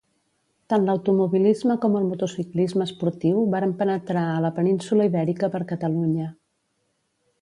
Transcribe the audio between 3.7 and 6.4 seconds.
penetrar a la península Ibèrica per Catalunya.